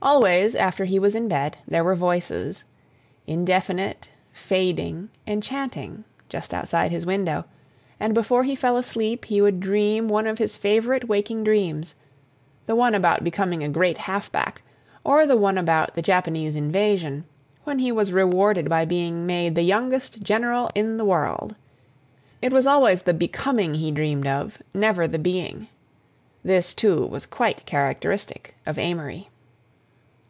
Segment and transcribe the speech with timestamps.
[0.00, 7.46] Always, after he was in bed, there were voices—indefinite, fading, enchanting—just outside his window,
[7.98, 11.96] and before he fell asleep he would dream one of his favorite waking dreams,
[12.66, 14.62] the one about becoming a great half back,
[15.02, 17.24] or the one about the Japanese invasion,
[17.64, 21.56] when he was rewarded by being made the youngest general in the world.
[22.40, 25.66] It was always the becoming he dreamed of, never the being.
[26.44, 29.28] This, too, was quite characteristic of Amory.